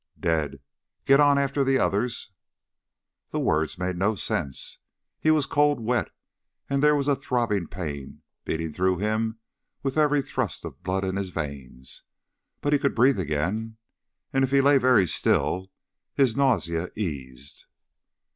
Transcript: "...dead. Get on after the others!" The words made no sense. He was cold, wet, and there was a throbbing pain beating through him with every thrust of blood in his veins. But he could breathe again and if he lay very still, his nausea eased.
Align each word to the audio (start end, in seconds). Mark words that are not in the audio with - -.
"...dead. 0.19 0.61
Get 1.05 1.19
on 1.19 1.37
after 1.37 1.63
the 1.63 1.77
others!" 1.77 2.31
The 3.29 3.39
words 3.39 3.77
made 3.77 3.97
no 3.97 4.15
sense. 4.15 4.79
He 5.19 5.29
was 5.29 5.45
cold, 5.45 5.79
wet, 5.79 6.09
and 6.67 6.81
there 6.81 6.95
was 6.95 7.07
a 7.07 7.15
throbbing 7.15 7.67
pain 7.67 8.23
beating 8.43 8.73
through 8.73 8.97
him 8.97 9.37
with 9.83 9.99
every 9.99 10.23
thrust 10.23 10.65
of 10.65 10.81
blood 10.81 11.05
in 11.05 11.17
his 11.17 11.29
veins. 11.29 12.01
But 12.61 12.73
he 12.73 12.79
could 12.79 12.95
breathe 12.95 13.19
again 13.19 13.77
and 14.33 14.43
if 14.43 14.49
he 14.49 14.59
lay 14.59 14.79
very 14.79 15.05
still, 15.05 15.69
his 16.15 16.35
nausea 16.35 16.87
eased. 16.95 17.65